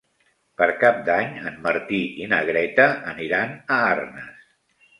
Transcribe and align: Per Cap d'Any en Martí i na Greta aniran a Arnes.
Per 0.61 0.67
Cap 0.83 0.97
d'Any 1.09 1.35
en 1.51 1.59
Martí 1.67 2.01
i 2.25 2.31
na 2.33 2.41
Greta 2.49 2.89
aniran 3.15 3.57
a 3.77 3.81
Arnes. 3.95 4.45